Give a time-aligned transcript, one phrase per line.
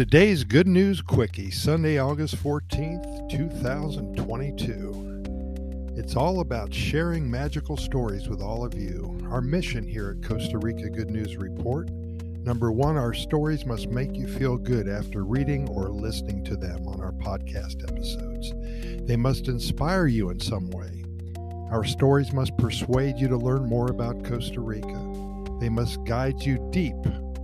[0.00, 5.92] Today's Good News Quickie, Sunday, August 14th, 2022.
[5.94, 9.18] It's all about sharing magical stories with all of you.
[9.30, 14.16] Our mission here at Costa Rica Good News Report number one, our stories must make
[14.16, 18.54] you feel good after reading or listening to them on our podcast episodes.
[19.06, 21.04] They must inspire you in some way.
[21.70, 25.58] Our stories must persuade you to learn more about Costa Rica.
[25.60, 26.96] They must guide you deep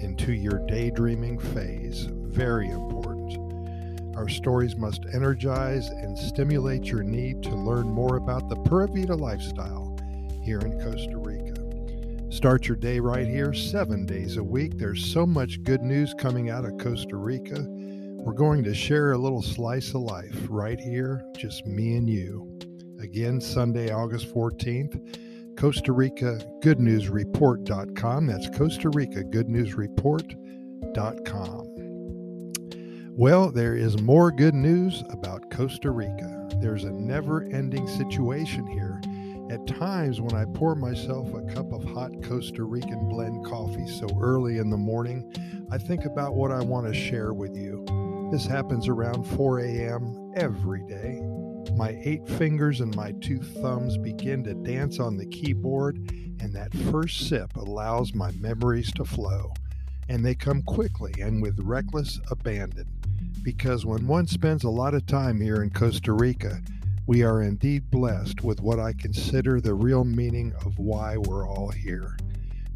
[0.00, 2.10] into your daydreaming phase.
[2.32, 4.16] Very important.
[4.16, 9.14] Our stories must energize and stimulate your need to learn more about the Pura Vida
[9.14, 9.96] lifestyle
[10.42, 11.54] here in Costa Rica.
[12.30, 14.78] Start your day right here, seven days a week.
[14.78, 17.66] There's so much good news coming out of Costa Rica.
[17.68, 22.58] We're going to share a little slice of life right here, just me and you.
[23.00, 25.18] Again, Sunday, August 14th.
[25.58, 28.26] Costa Rica Good News Report.com.
[28.26, 31.91] That's Costa Rica Good News Report.com.
[33.14, 36.48] Well, there is more good news about Costa Rica.
[36.62, 39.02] There's a never ending situation here.
[39.50, 44.06] At times, when I pour myself a cup of hot Costa Rican blend coffee so
[44.18, 45.30] early in the morning,
[45.70, 47.84] I think about what I want to share with you.
[48.32, 50.32] This happens around 4 a.m.
[50.34, 51.20] every day.
[51.76, 55.98] My eight fingers and my two thumbs begin to dance on the keyboard,
[56.40, 59.52] and that first sip allows my memories to flow.
[60.08, 62.86] And they come quickly and with reckless abandon.
[63.42, 66.60] Because when one spends a lot of time here in Costa Rica,
[67.06, 71.70] we are indeed blessed with what I consider the real meaning of why we're all
[71.70, 72.16] here.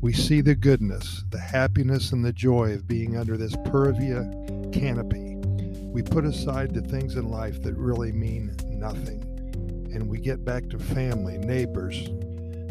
[0.00, 4.28] We see the goodness, the happiness, and the joy of being under this Pura Vida
[4.72, 5.36] canopy.
[5.80, 9.22] We put aside the things in life that really mean nothing.
[9.94, 12.08] And we get back to family, neighbors,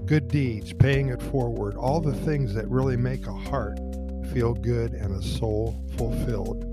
[0.06, 3.80] good deeds, paying it forward, all the things that really make a heart
[4.34, 6.64] feel good and a soul fulfilled.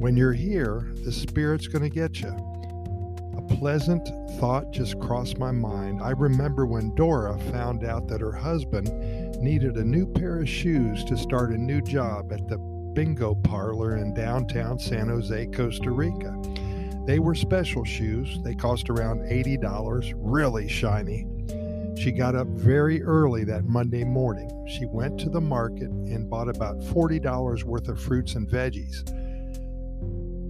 [0.00, 2.28] When you're here, the Spirit's going to get you.
[3.36, 4.08] A pleasant
[4.38, 6.02] thought just crossed my mind.
[6.02, 8.88] I remember when Dora found out that her husband
[9.40, 12.58] needed a new pair of shoes to start a new job at the
[12.94, 16.36] bingo parlor in downtown San Jose, Costa Rica.
[17.06, 18.38] They were special shoes.
[18.42, 21.26] They cost around $80, really shiny.
[21.96, 24.50] She got up very early that Monday morning.
[24.66, 29.04] She went to the market and bought about $40 worth of fruits and veggies.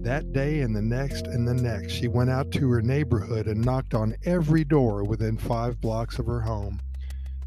[0.03, 3.63] That day and the next and the next, she went out to her neighborhood and
[3.63, 6.81] knocked on every door within five blocks of her home.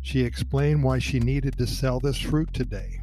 [0.02, 3.00] She explained why she needed to sell this fruit today.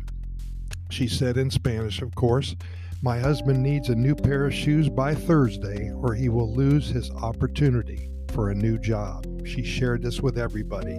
[0.89, 2.55] She said in Spanish, of course,
[3.01, 7.11] my husband needs a new pair of shoes by Thursday, or he will lose his
[7.11, 9.25] opportunity for a new job.
[9.45, 10.95] She shared this with everybody.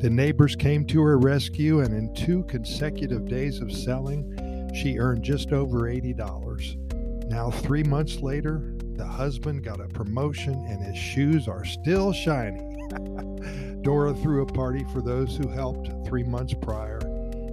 [0.00, 5.22] The neighbors came to her rescue, and in two consecutive days of selling, she earned
[5.22, 7.30] just over $80.
[7.30, 12.60] Now, three months later, the husband got a promotion, and his shoes are still shiny.
[13.82, 17.00] Dora threw a party for those who helped three months prior.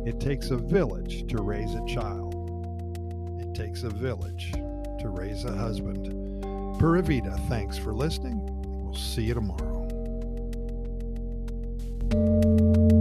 [0.05, 2.33] It takes a village to raise a child
[3.39, 6.41] It takes a village to raise a husband.
[6.79, 7.03] Pura
[7.47, 8.39] thanks for listening.
[8.83, 9.80] We'll see you tomorrow
[12.11, 13.00] thank you